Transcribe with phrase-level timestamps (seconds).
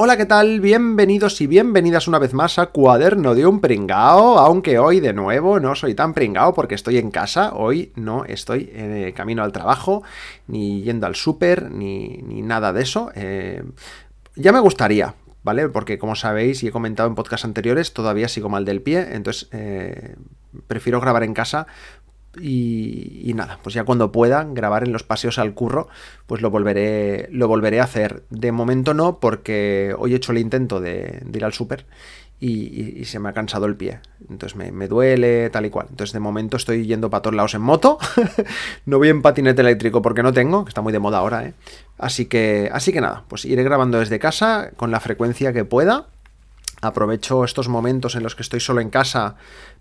[0.00, 0.60] Hola, ¿qué tal?
[0.60, 5.58] Bienvenidos y bienvenidas una vez más a Cuaderno de un Pringao, aunque hoy de nuevo
[5.58, 9.50] no soy tan pringao porque estoy en casa, hoy no estoy en el camino al
[9.50, 10.04] trabajo,
[10.46, 13.10] ni yendo al súper, ni, nada de eso.
[13.16, 13.64] Eh,
[14.36, 15.68] ya me gustaría, ¿vale?
[15.68, 19.48] Porque como sabéis y he comentado en podcasts anteriores, todavía sigo mal del pie, entonces
[19.50, 20.14] eh,
[20.68, 21.66] prefiero grabar en casa
[22.40, 25.88] y, nada, pues ya cuando pueda grabar en los paseos al curro,
[26.26, 28.24] pues lo volveré, lo volveré a hacer.
[28.30, 31.86] De momento no, porque hoy he hecho el intento de, ir al súper
[32.40, 34.00] y, se me ha cansado el pie.
[34.28, 35.86] Entonces me, duele, tal y cual.
[35.90, 37.98] Entonces de momento estoy yendo para todos lados en moto.
[38.86, 41.54] no voy en patinete eléctrico porque no tengo, que está muy de moda ahora, ¿eh?
[41.98, 46.06] Así que, así que nada, pues iré grabando desde casa con la frecuencia que pueda.
[46.80, 49.34] Aprovecho estos momentos en los que estoy solo en casa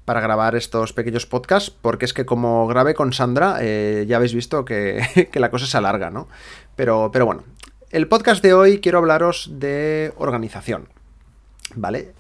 [0.07, 4.33] para grabar estos pequeños podcasts, porque es que como grabé con Sandra, eh, ya habéis
[4.33, 6.29] visto que, la cosa se alarga, ¿no?
[6.77, 7.43] Pero, pero bueno,
[7.89, 10.87] el podcast de hoy quiero hablaros de organización,
[11.75, 12.13] ¿vale?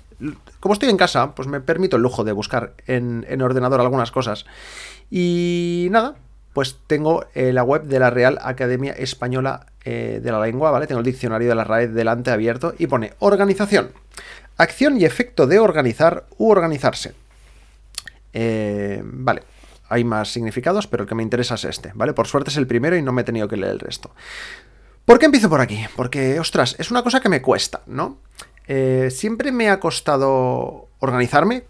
[0.59, 4.45] Como estoy en casa, pues me permito el lujo de buscar en, ordenador algunas cosas.
[5.09, 6.15] Y nada,
[6.51, 10.87] pues tengo eh, la web de la Real Academia Española eh, de la Lengua, ¿vale?
[10.87, 13.91] Tengo el diccionario de la RAE delante abierto y pone organización.
[14.57, 17.15] Acción y efecto de organizar u organizarse.
[18.33, 19.43] Eh, vale,
[19.89, 22.13] hay más significados, pero el que me interesa es este, ¿vale?
[22.13, 24.11] Por suerte es el primero y no me he tenido que leer el resto.
[25.05, 25.85] ¿Por qué empiezo por aquí?
[25.95, 28.17] Porque, ostras, es una cosa que me cuesta, ¿no?
[28.67, 31.63] Eh, siempre me ha costado organizarme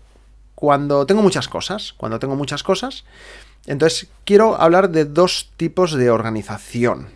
[0.56, 3.06] cuando tengo muchas cosas, cuando tengo muchas cosas.
[3.68, 7.10] Entonces, quiero hablar de dos tipos de organización,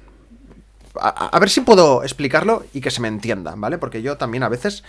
[1.00, 3.78] a, ver si puedo explicarlo y que se me entienda, ¿vale?
[3.78, 4.84] Porque yo también a veces,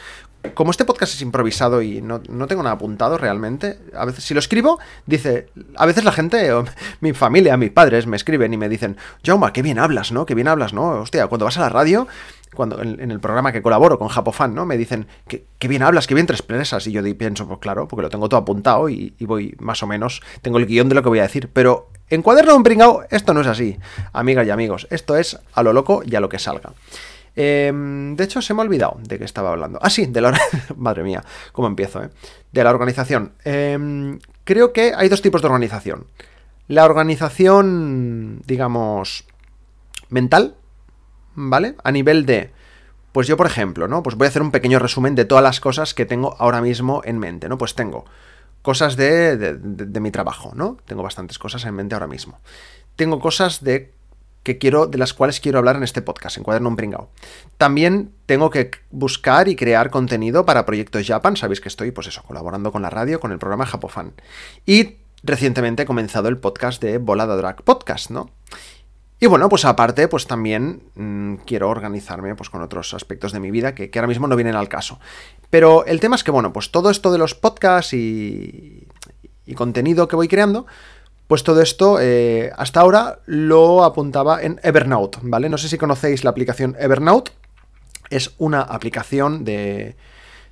[0.55, 4.41] como este podcast es improvisado y no, tengo nada apuntado realmente, a veces si lo
[4.41, 6.51] escribo, dice, a veces la gente,
[7.01, 10.27] mi familia, mis padres me escriben y me dicen, Jauma, qué bien hablas, ¿no?
[10.27, 11.01] Qué bien hablas, ¿no?
[11.01, 12.07] Hostia, cuando vas a la radio
[12.55, 14.67] cuando en, el programa que colaboro con Japofan, ¿no?
[14.67, 16.87] Me dicen, que bien hablas, qué bien te expresas.
[16.87, 20.23] Y yo pienso, pues claro, porque lo tengo todo apuntado y, voy más o menos,
[20.43, 21.51] tengo el guion de lo que voy a decir.
[21.53, 23.79] Pero en cuaderno un pringao, esto no es así,
[24.13, 24.87] amigas y amigos.
[24.91, 26.75] Esto es a lo loco y a lo que salga.
[27.35, 29.79] Em, de hecho, se me ha olvidado de qué estaba hablando.
[29.81, 30.39] Ah, sí, de la...
[30.77, 32.11] Madre mía, cómo empiezo, ¿eh?
[32.53, 33.33] De la organización.
[33.45, 36.07] Em, creo que hay dos tipos de organización.
[36.69, 39.25] La organización, digamos,
[40.11, 40.57] mental,
[41.35, 41.77] ¿vale?
[41.83, 42.51] A nivel de,
[43.13, 44.03] pues yo por ejemplo, ¿no?
[44.03, 47.01] Pues voy a hacer un pequeño resumen de todas las cosas que tengo ahora mismo
[47.05, 47.57] en mente, ¿no?
[47.57, 48.05] Pues tengo
[48.63, 50.79] cosas de, de, mi trabajo, ¿no?
[50.87, 52.41] Tengo bastantes cosas en mente ahora mismo.
[52.97, 53.93] Tengo cosas de
[54.43, 57.11] que quiero, de las cuales quiero hablar en este podcast, en Cuaderno un Pringao.
[57.59, 61.37] También tengo que buscar y crear contenido para Proyectos Japan.
[61.37, 64.13] Sabéis que estoy, pues eso, colaborando con la radio, con el programa Japofan.
[64.67, 68.31] Y recientemente he comenzado el podcast de Volada Drag Podcast, ¿no?
[69.23, 73.53] Y bueno, pues aparte, pues también mm, quiero organizarme pues, con otros aspectos de mi
[73.53, 74.99] vida que, ahora mismo no vienen al caso.
[75.49, 78.89] Pero el tema es que, bueno, pues todo esto de los podcasts y,
[79.55, 80.67] contenido que voy creando,
[81.29, 85.49] pues todo esto eh, hasta ahora lo apuntaba en Evernote, ¿vale?
[85.49, 87.31] No sé si conocéis la aplicación Evernote.
[88.11, 89.95] Es una aplicación de,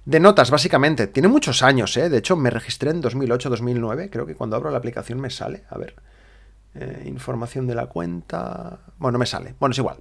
[0.05, 1.09] de notas, básicamente.
[1.09, 2.09] Tiene muchos años, ¿eh?
[2.09, 4.11] De hecho, me registré en 2008-2009.
[4.13, 5.65] Creo que cuando abro la aplicación me sale.
[5.71, 5.97] A ver.
[6.75, 8.79] Eh, información de la cuenta.
[8.99, 9.55] Bueno, me sale.
[9.59, 9.97] Bueno, es igual.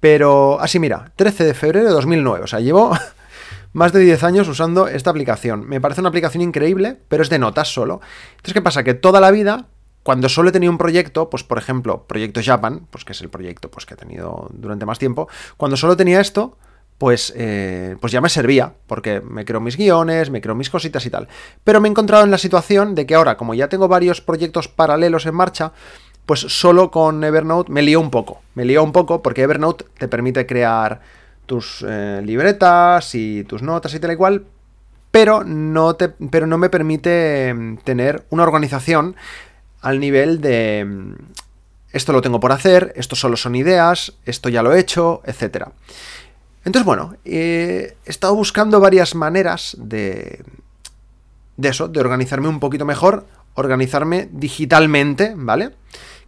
[0.00, 2.44] Pero así, mira, 13 de febrero de 2009.
[2.44, 2.92] O sea, llevo
[3.72, 5.66] más de 10 años usando esta aplicación.
[5.68, 8.00] Me parece una aplicación increíble, pero es de notas solo.
[8.32, 8.82] Entonces, ¿qué pasa?
[8.82, 9.66] Que toda la vida,
[10.02, 13.30] cuando solo he tenido un proyecto, pues por ejemplo, Proyecto Japan, pues que es el
[13.30, 16.58] proyecto pues, que he tenido durante más tiempo, cuando solo tenía esto,
[17.02, 21.04] pues, eh, pues ya me servía, porque me creo mis guiones, me creo mis cositas
[21.04, 21.26] y tal.
[21.64, 24.68] Pero me he encontrado en la situación de que ahora, como ya tengo varios proyectos
[24.68, 25.72] paralelos en marcha,
[26.26, 28.42] pues solo con Evernote me lío un poco.
[28.54, 31.00] Me lío un poco porque Evernote te permite crear
[31.44, 34.44] tus eh, libretas y tus notas y tal y cual,
[35.10, 39.16] pero no, te, pero no me permite mm, tener una organización
[39.80, 41.14] al nivel de mm,
[41.92, 45.72] esto lo tengo por hacer, esto solo son ideas, esto ya lo he hecho, etcétera.
[46.64, 50.44] Entonces, bueno, he estado buscando varias maneras de,
[51.56, 55.72] de eso, de organizarme un poquito mejor, organizarme digitalmente, ¿vale?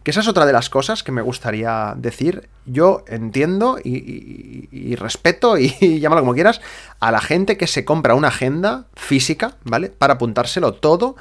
[0.03, 2.47] Que esa es otra de las cosas que me gustaría decir.
[2.65, 6.61] Yo entiendo y, respeto, y, llámalo como quieras,
[6.99, 9.89] a la gente que se compra una agenda física, ¿vale?
[9.89, 11.15] Para apuntárselo todo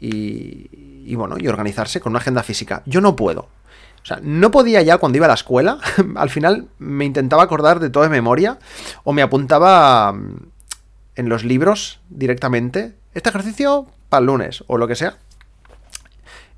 [0.00, 0.70] y,
[1.04, 2.82] y, bueno, y organizarse con una agenda física.
[2.86, 3.48] Yo no puedo.
[4.02, 5.78] O sea, no podía ya cuando iba a la escuela.
[6.16, 8.58] Al final me intentaba acordar de todo de memoria
[9.04, 10.46] o me apuntaba mm,
[11.16, 12.94] en los libros directamente.
[13.14, 15.18] Este ejercicio para el lunes o lo que sea.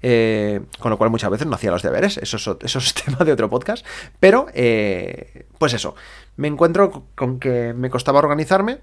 [0.04, 3.48] Eh, con lo cual muchas veces no hacía los deberes, eso es, tema de otro
[3.48, 3.86] podcast,
[4.18, 5.94] pero eh, pues eso,
[6.34, 8.80] me encuentro con que me costaba organizarme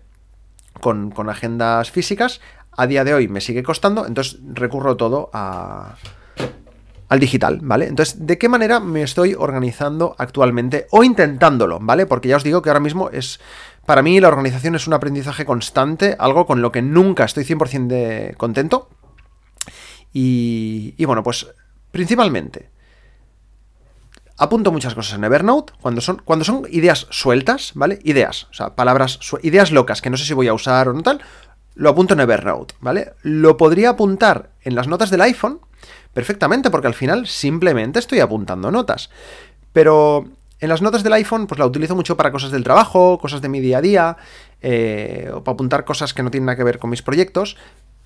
[0.80, 2.40] con, con, agendas físicas,
[2.72, 5.98] a día de hoy me sigue costando, entonces recurro todo a,
[7.10, 7.88] al digital, ¿vale?
[7.88, 12.06] Entonces, ¿de qué manera me estoy organizando actualmente o intentándolo, ¿vale?
[12.06, 13.40] Porque ya os digo que ahora mismo es...
[13.86, 17.88] Para mí la organización es un aprendizaje constante, algo con lo que nunca estoy 100%
[17.88, 18.88] de contento,
[20.14, 21.48] y, bueno, pues
[21.92, 22.70] principalmente
[24.38, 28.00] apunto muchas cosas en Evernote cuando son, cuando son ideas sueltas, ¿vale?
[28.04, 31.04] Ideas, o sea, palabras, ideas locas que no sé si voy a usar o no
[31.04, 31.22] tal,
[31.76, 33.14] lo apunto en Evernote, ¿vale?
[33.22, 35.60] Lo podría apuntar en las notas del iPhone
[36.14, 39.10] perfectamente porque al final simplemente estoy apuntando notas.
[39.74, 40.26] Pero
[40.60, 43.50] en las notas del iPhone pues la utilizo mucho para cosas del trabajo, cosas de
[43.50, 44.18] mi día a día,
[44.62, 47.58] eh, o para apuntar cosas que no tienen nada que ver con mis proyectos,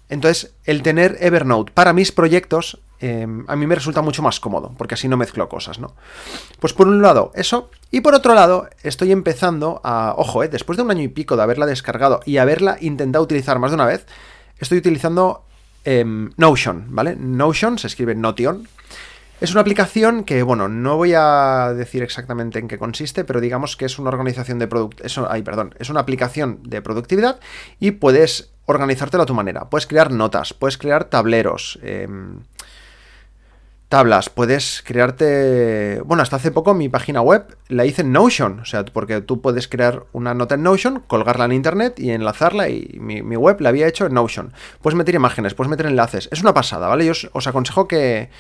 [0.09, 4.71] entonces, el tener Evernote para mis proyectos em, a mí me resulta mucho más cómodo,
[4.77, 5.95] porque así no mezclo cosas, ¿no?
[6.59, 7.71] Pues por un lado, eso.
[7.89, 10.13] Y por otro lado, estoy empezando a.
[10.17, 13.59] Ojo, eh, después de un año y pico de haberla descargado y haberla intentado utilizar
[13.59, 14.05] más de una vez,
[14.59, 15.45] estoy utilizando
[15.83, 17.15] em, Notion, ¿vale?
[17.15, 18.67] Notion se escribe Notion.
[19.41, 23.75] Es una aplicación que, bueno, no voy a decir exactamente en qué consiste, pero digamos
[23.75, 24.69] que es una organización de.
[25.29, 25.75] Ay, perdón.
[25.79, 27.39] Es una aplicación de productividad
[27.79, 29.69] y puedes organizártelo a tu manera.
[29.69, 32.39] Puedes crear notas, puedes crear tableros, em,
[33.93, 36.01] tablas, puedes crearte...
[36.03, 39.39] Bueno, hasta hace poco mi página web la hice en Notion, o sea, porque tú
[39.39, 43.69] puedes crear una nota en Notion, colgarla en Internet y enlazarla y mi, web la
[43.69, 44.51] había hecho en Notion.
[44.81, 46.27] Puedes meter imágenes, puedes meter enlaces.
[46.31, 47.05] Es una pasada, ¿vale?
[47.05, 48.31] Yo os, aconsejo que,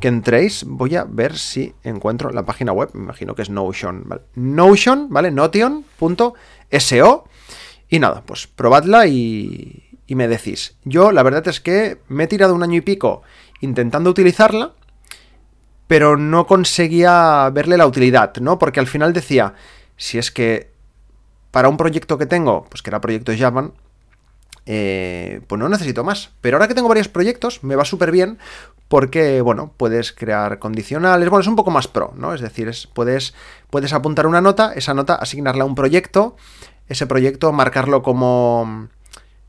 [0.00, 0.64] que entréis.
[0.66, 2.88] Voy a ver si encuentro la página web.
[2.94, 4.04] Me imagino que es Notion.
[4.06, 4.22] ¿vale?
[4.34, 5.30] Notion, ¿vale?
[5.30, 6.34] Notion.so.
[7.90, 10.78] Y nada, pues probadla y, y me decís.
[10.84, 13.20] Yo la verdad es que me he tirado un año y pico
[13.60, 14.72] intentando utilizarla,
[15.92, 18.58] pero no conseguía verle la utilidad, ¿no?
[18.58, 19.52] Porque al final decía,
[19.98, 20.72] si es que
[21.50, 23.72] para un proyecto que tengo, pues que era proyecto Java,
[24.64, 26.30] eh, pues no necesito más.
[26.40, 28.38] Pero ahora que tengo varios proyectos, me va súper bien
[28.88, 32.32] porque, bueno, puedes crear condicionales, bueno, es un poco más pro, ¿no?
[32.32, 33.34] Es decir, es, puedes,
[33.68, 36.36] puedes apuntar una nota, esa nota asignarla a un proyecto,
[36.88, 38.88] ese proyecto, marcarlo como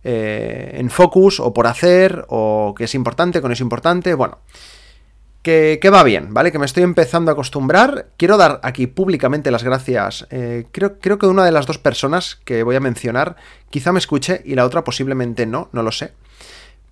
[0.03, 4.39] eh, en focus o por hacer, o que es importante, que es importante, bueno.
[5.43, 6.53] Que, va bien, ¿vale?
[6.53, 8.07] Que me estoy empezando a acostumbrar.
[8.15, 10.25] Quiero dar aquí públicamente las gracias.
[10.29, 13.35] Eh, creo, creo que una de las dos personas que voy a mencionar
[13.69, 16.13] quizá me escuche y la otra posiblemente no, no lo sé.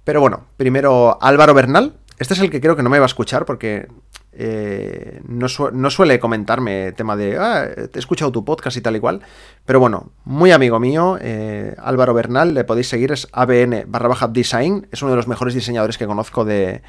[0.04, 1.94] Pero bueno, primero Álvaro Bernal.
[2.20, 3.88] Este es el que creo que no me va a escuchar porque
[4.34, 9.22] eh, no, suele comentarme tema de, ah, he escuchado tu podcast y tal y cual,
[9.66, 14.28] pero bueno, muy amigo mío, eh, Álvaro Bernal, le podéis seguir, es ABN barra baja
[14.28, 16.82] design, es uno de los mejores diseñadores que conozco de,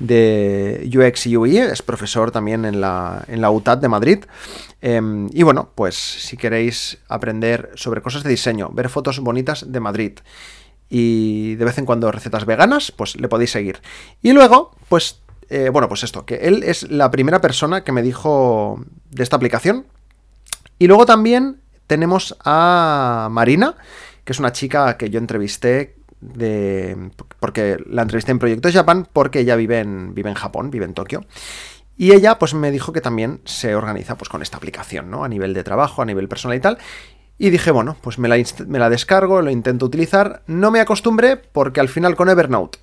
[0.00, 4.24] de UX y UI, es profesor también en la, en la UTAD de Madrid.
[4.80, 9.80] Em, y bueno, pues si queréis aprender sobre cosas de diseño, ver fotos bonitas de
[9.80, 10.12] Madrid
[10.88, 13.80] y de vez en cuando recetas veganas, pues le podéis seguir.
[14.22, 15.20] Y luego, pues
[15.50, 19.36] eh, bueno, pues esto, que él es la primera persona que me dijo de esta
[19.36, 19.86] aplicación.
[20.78, 23.76] Y luego también tenemos a Marina,
[24.24, 29.40] que es una chica que yo entrevisté de porque la entrevisté en Proyecto Japan porque
[29.40, 31.24] ella vive en vive en Japón, vive en Tokio.
[31.96, 35.24] Y ella pues me dijo que también se organiza pues con esta aplicación, ¿no?
[35.24, 36.78] A nivel de trabajo, a nivel personal y tal.
[37.36, 38.36] Y dije, bueno, pues me la,
[38.66, 40.42] me la descargo, lo intento utilizar.
[40.46, 42.78] No me acostumbré porque al final con Evernote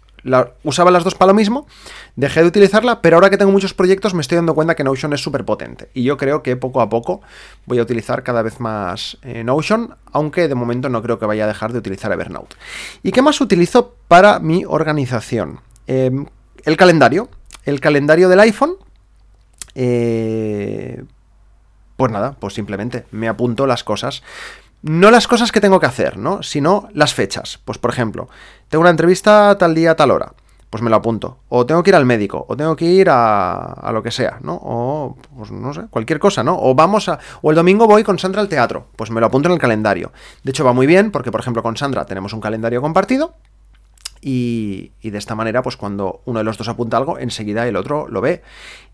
[0.64, 1.68] usaba las dos para lo mismo,
[2.16, 5.14] dejé de utilizarla, pero ahora que tengo muchos proyectos me estoy dando cuenta que Notion
[5.14, 5.90] es súper potente.
[5.94, 7.22] Y yo creo que poco a poco
[7.66, 11.46] voy a utilizar cada vez más eh, Notion, aunque de momento no creo que vaya
[11.46, 12.56] a dejar de utilizar Evernote.
[13.04, 15.62] ¿Y qué más utilizo para mi organización?
[15.86, 16.26] Em,
[16.66, 17.30] el calendario.
[17.66, 18.76] El calendario del iPhone.
[19.76, 21.04] Eh,
[21.98, 24.24] pues nada, pues simplemente me apunto las cosas
[24.88, 26.42] no las cosas que tengo que hacer, ¿no?
[26.44, 27.60] Sino las fechas.
[27.66, 28.30] Pues por ejemplo,
[28.70, 30.34] tengo una entrevista tal día, tal hora.
[30.70, 31.40] Pues me lo apunto.
[31.50, 34.38] O tengo que ir al médico, o tengo que ir a, a lo que sea,
[34.42, 34.60] ¿no?
[34.62, 36.58] O, pues no sé, cualquier cosa, ¿no?
[36.60, 37.20] O vamos a.
[37.42, 38.88] O el domingo voy con Sandra al teatro.
[38.96, 40.12] Pues me lo apunto en el calendario.
[40.44, 43.34] De hecho, va muy bien, porque, por ejemplo, con Sandra tenemos un calendario compartido.
[44.20, 47.78] Y, y, de esta manera, pues cuando uno de los dos apunta algo, enseguida el
[47.78, 48.42] otro lo ve.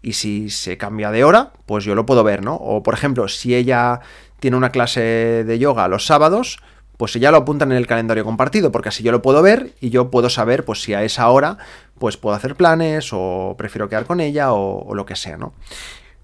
[0.02, 2.56] Y si se cambia de hora, pues yo lo puedo ver, ¿no?
[2.56, 4.02] O por ejemplo, si ella
[4.44, 6.60] tiene una clase de yoga los sábados,
[6.98, 9.90] pues ya lo apuntan en el calendario compartido, porque así yo lo puedo ver y
[9.90, 11.60] yo puedo saber, pues si a esa hora,
[11.98, 15.54] pues puedo hacer planes o prefiero quedar con ella o, lo que sea, ¿no?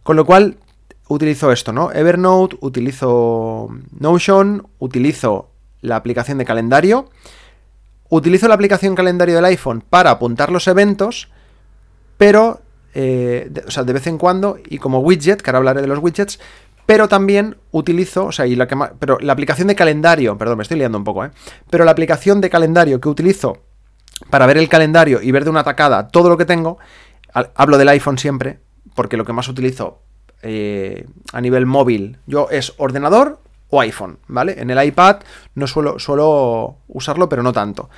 [0.04, 0.58] Con lo cual
[1.08, 1.94] utilizo esto, ¿no?
[1.94, 5.48] Evernote, utilizo Notion, utilizo
[5.80, 7.10] la aplicación de calendario,
[8.10, 11.30] utilizo la aplicación calendario del iPhone para apuntar los eventos,
[12.18, 12.60] pero,
[12.94, 15.88] eh, de, o sea, de vez en cuando, y como widget, que ahora hablaré de
[15.88, 16.38] los widgets,
[16.90, 20.58] pero también utilizo, o sea, y la que más, pero la aplicación de calendario, perdón,
[20.58, 21.30] me estoy liando un poco, ¿eh?
[21.70, 23.60] Pero la aplicación de calendario que utilizo
[24.32, 26.80] para ver el calendario y ver de una tacada todo lo que tengo,
[27.32, 28.62] hablo del iPhone siempre,
[28.96, 30.02] porque lo que más utilizo
[30.42, 34.60] eh, a nivel móvil, yo es ordenador o iPhone, ¿vale?
[34.60, 35.18] En el iPad
[35.54, 37.92] no suelo, suelo usarlo, pero no tanto.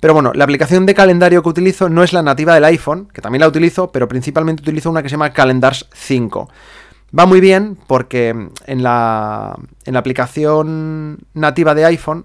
[0.00, 3.22] Pero bueno, la aplicación de calendario que utilizo no es la nativa del iPhone, que
[3.22, 6.48] también la utilizo, pero principalmente utilizo una que se llama Calendars 5.
[7.16, 8.28] Va muy bien porque
[8.66, 12.24] en la, en la aplicación nativa de iPhone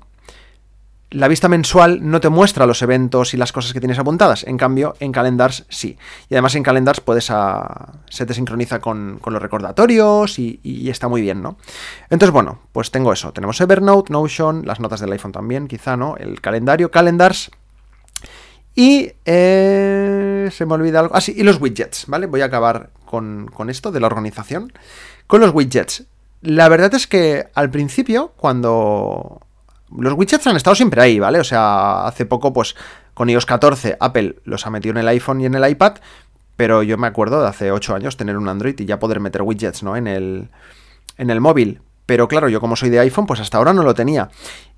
[1.09, 4.43] la vista mensual no te muestra los eventos y las cosas que tienes apuntadas.
[4.45, 5.97] En cambio, en Calendars sí.
[6.29, 11.07] Y además en Calendars puedes a, se te sincroniza con, los recordatorios y, y, está
[11.07, 11.57] muy bien, ¿no?
[12.09, 13.31] Entonces, bueno, pues tengo eso.
[13.31, 16.17] Tenemos Evernote, Notion, las notas del iPhone también, quizá, ¿no?
[16.17, 17.51] El calendario, Calendars.
[18.75, 21.15] Y eh, se me olvida algo.
[21.15, 22.27] Ah, sí, y los widgets, ¿vale?
[22.27, 24.71] Voy a acabar con, esto de la organización.
[25.25, 26.05] Con los widgets.
[26.41, 29.41] La verdad es que al principio, cuando
[29.97, 31.39] los widgets han estado siempre ahí, ¿vale?
[31.39, 32.75] O sea, hace poco, pues,
[33.15, 35.95] con iOS 14, Apple los ha metido en el iPhone y en el iPad,
[36.55, 39.41] pero yo me acuerdo de hace 8 años tener un Android y ya poder meter
[39.41, 39.95] widgets, ¿no?
[39.95, 40.49] En el,
[41.17, 41.81] en el móvil.
[42.05, 44.29] Pero claro, yo como soy de iPhone, pues hasta ahora no lo tenía.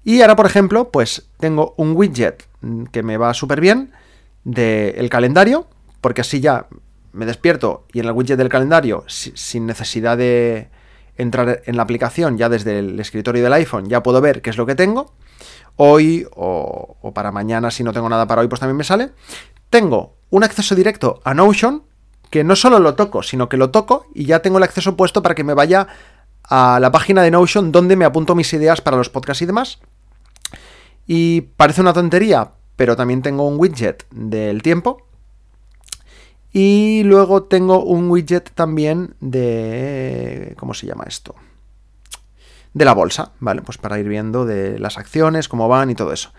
[0.04, 2.48] Y ahora, por ejemplo, pues tengo un widget
[2.92, 3.92] que me va súper bien
[4.44, 5.68] del calendario,
[6.02, 6.68] porque así ya
[7.14, 10.70] me despierto y en el widget del calendario, sin necesidad de,
[11.20, 14.58] entrar en la aplicación ya desde el escritorio del iPhone, ya puedo ver qué es
[14.58, 15.14] lo que tengo.
[15.76, 19.12] Hoy o, o, para mañana, si no tengo nada para hoy, pues también me sale.
[19.70, 21.84] Tengo un acceso directo a Notion,
[22.30, 25.22] que no solo lo toco, sino que lo toco y ya tengo el acceso puesto
[25.22, 25.88] para que me vaya
[26.44, 29.80] a la página de Notion donde me apunto mis ideas para los podcasts y demás.
[31.06, 35.09] Y parece una tontería, pero también tengo un widget del tiempo
[36.52, 40.56] y luego tengo un widget también de...
[40.58, 41.36] ¿Cómo se llama esto?
[42.74, 43.62] De la bolsa, ¿vale?
[43.62, 46.32] Pues para ir viendo de las acciones, cómo van y todo eso.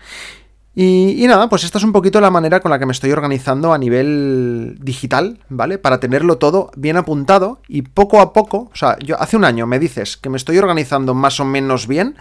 [0.73, 3.73] Y, nada, pues esta es un poquito la manera con la que me estoy organizando
[3.73, 5.77] a nivel digital, ¿vale?
[5.77, 9.67] Para tenerlo todo bien apuntado y poco a poco, o sea, yo hace un año
[9.67, 12.15] me dices que me estoy organizando más o menos bien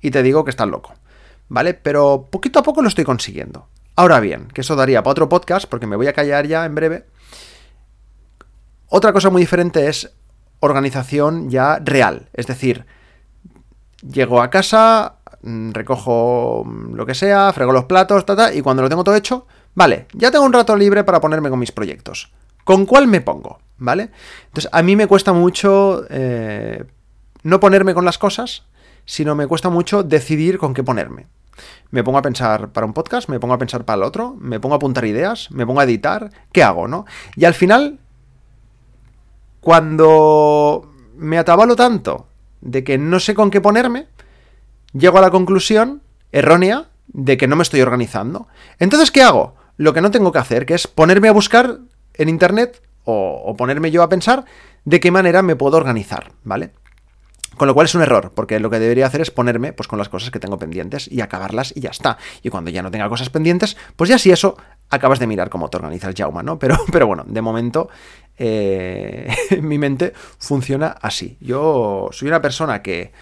[0.00, 0.94] y te digo que estás loco,
[1.48, 1.74] ¿vale?
[1.74, 3.68] Pero poquito a poco lo estoy consiguiendo.
[3.96, 6.74] Ahora bien, que eso daría para otro podcast, porque me voy a callar ya en
[6.74, 7.06] breve,
[8.96, 10.12] otra cosa muy diferente es
[10.60, 12.86] organización ya real, es decir,
[14.08, 18.24] llego a casa, mm, recojo lo que sea, frego los platos,
[18.54, 21.58] y cuando lo tengo todo hecho, vale, ya tengo un rato libre para ponerme con
[21.58, 22.32] mis proyectos.
[22.62, 23.58] ¿Con cuál me pongo?
[23.78, 24.10] ¿Vale?
[24.46, 26.84] Entonces, a mí me cuesta mucho eh,
[27.42, 28.62] no ponerme con las cosas,
[29.06, 31.26] sino me cuesta mucho decidir con qué ponerme.
[31.90, 34.60] Me pongo a pensar para un podcast, me pongo a pensar para el otro, me
[34.60, 37.06] pongo a apuntar ideas, me pongo a editar, ¿qué hago, no?
[37.34, 37.98] Y al final
[39.64, 42.28] cuando me atabalo tanto
[42.60, 44.08] de que no sé con qué ponerme,
[44.92, 46.02] llego a la conclusión
[46.32, 48.46] errónea de que no me estoy organizando.
[48.78, 49.54] Entonces, ¿qué hago?
[49.78, 51.78] Lo que no tengo que hacer, que es ponerme a buscar
[52.12, 54.44] en Internet o, o ponerme yo a pensar
[54.84, 56.72] de qué manera me puedo organizar, ¿vale?
[57.56, 59.98] Con lo cual es un error, porque lo que debería hacer es ponerme pues, con
[59.98, 62.18] las cosas que tengo pendientes y acabarlas y ya está.
[62.42, 64.56] Y cuando ya no tenga cosas pendientes, pues ya si eso
[64.90, 66.58] acabas de mirar cómo te organizas Jauma, ¿no?
[66.64, 67.88] Pero, pero bueno, de momento
[68.38, 71.36] eh, mi mente funciona así.
[71.40, 73.12] Yo soy una persona que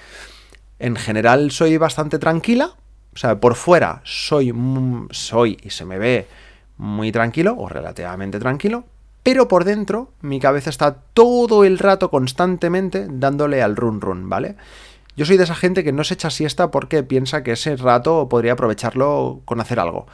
[0.79, 2.75] en general soy bastante tranquila,
[3.15, 4.53] o sea, por fuera soy,
[5.11, 6.27] soy y se me ve
[6.77, 8.85] muy tranquilo o relativamente tranquilo,
[9.23, 14.57] pero por dentro mi cabeza está todo el rato constantemente dándole al run run, ¿vale?
[15.17, 18.29] Yo soy de esa gente que no se echa siesta porque piensa que ese rato
[18.29, 20.07] podría aprovecharlo con hacer algo.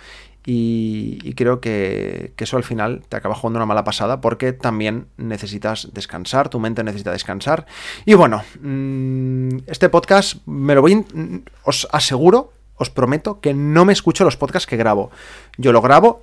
[0.50, 5.90] Y, creo que, eso al final te acaba jugando una mala pasada porque también necesitas
[5.92, 7.66] descansar, tu mente necesita descansar.
[8.06, 11.04] Y bueno, mm, este podcast me lo voy,
[11.64, 15.10] os aseguro, os prometo que no me escucho los podcasts que grabo.
[15.58, 16.22] Yo lo grabo,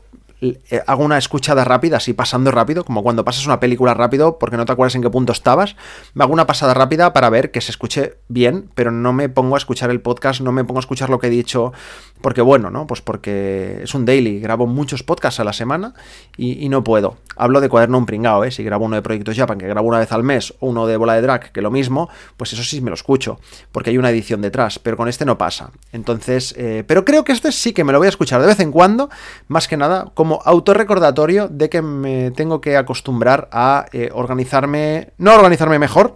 [0.88, 4.65] hago una escuchada rápida, así pasando rápido, como cuando pasas una película rápido porque no
[4.65, 5.75] te acuerdas en qué punto estabas.
[6.13, 9.56] Me hago una pasada rápida para ver que se escuche bien, pero no me pongo
[9.56, 11.74] a escuchar el podcast, no me pongo a escuchar lo que he dicho,
[12.22, 12.88] porque bueno, ¿no?
[12.88, 15.94] Pues porque es un daily, grabo muchos podcasts a la semana
[16.38, 17.18] y, no puedo.
[17.36, 18.51] Hablo de cuaderno un pringao, ¿eh?
[18.51, 20.98] Si grabo uno de Proyectos Japan, que grabo una vez al mes, o uno de
[20.98, 23.39] Bola de Drag, que lo mismo, pues eso sí me lo escucho,
[23.72, 25.72] porque hay una edición detrás, pero con este no pasa.
[25.92, 28.60] Entonces, eh, pero creo que este sí que me lo voy a escuchar de vez
[28.60, 29.10] en cuando,
[29.48, 35.13] más que nada, como como autorrecordatorio de que me tengo que acostumbrar a eh, organizarme,
[35.20, 36.15] no organizarme mejor,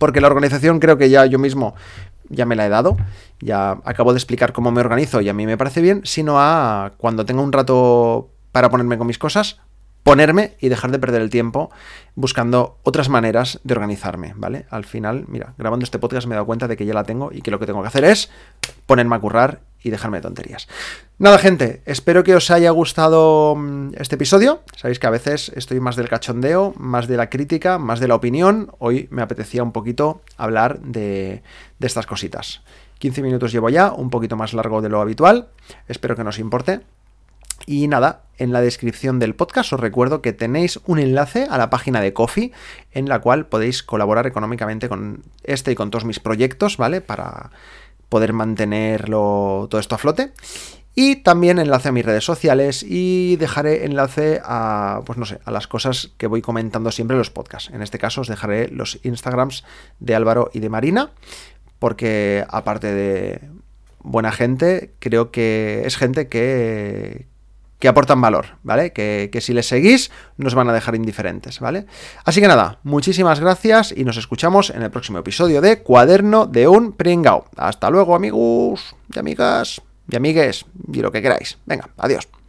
[0.00, 1.76] porque la organización creo que ya yo mismo
[2.28, 2.96] ya me la he dado,
[3.38, 6.90] ya acabo de explicar cómo me organizo y a mí me parece bien, sino a
[6.96, 9.60] cuando tenga un rato para ponerme con mis cosas,
[10.02, 11.70] ponerme y dejar de perder el tiempo
[12.14, 14.66] buscando otras maneras de organizarme, ¿vale?
[14.70, 17.30] Al final, mira, grabando este podcast me he dado cuenta de que ya la tengo
[17.32, 18.30] y que lo que tengo que hacer es
[18.86, 20.68] ponerme a currar y dejarme de tonterías.
[21.18, 24.62] Nada, gente, espero que os haya gustado mm, este episodio.
[24.76, 28.14] Sabéis que a veces estoy más del cachondeo, más de la crítica, más de la
[28.14, 28.72] opinión.
[28.78, 31.42] Hoy me apetecía un poquito hablar de,
[31.78, 32.62] de estas cositas.
[32.98, 35.48] 15 minutos llevo ya, un poquito más largo de lo habitual.
[35.88, 36.80] Espero que no os importe.
[37.66, 41.70] Y nada, en la descripción del podcast os recuerdo que tenéis un enlace a la
[41.70, 42.52] página de Coffee
[42.92, 47.00] en la cual podéis colaborar económicamente con este y con todos mis proyectos, ¿vale?
[47.00, 47.50] Para
[48.08, 50.32] poder mantenerlo todo esto a flote.
[50.94, 55.50] Y también enlace a mis redes sociales y dejaré enlace a, pues no sé, a
[55.50, 57.70] las cosas que voy comentando siempre en los podcasts.
[57.72, 59.64] En este caso os dejaré los Instagrams
[60.00, 61.12] de Álvaro y de Marina,
[61.78, 63.40] porque aparte de
[64.02, 67.29] buena gente, creo que es gente que,
[67.80, 68.92] que aportan valor, ¿vale?
[68.92, 71.86] Que, que, si les seguís nos van a dejar indiferentes, ¿vale?
[72.24, 76.68] Así que nada, muchísimas gracias y nos escuchamos en el próximo episodio de Cuaderno de
[76.68, 77.46] un Pringao.
[77.56, 81.58] Hasta luego, amigos y amigas y amigues y lo que queráis.
[81.66, 82.39] Venga, adiós.